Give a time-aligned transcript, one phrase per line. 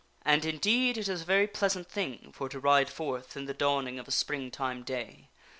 [0.25, 3.99] And, indeed it is a very pleasant thing for to ride forth in the dawning
[3.99, 5.29] of a Springtime day.